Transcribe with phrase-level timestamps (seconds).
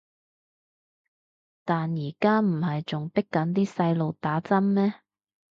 [1.63, 4.95] 但而家唔係仲迫緊啲細路打針咩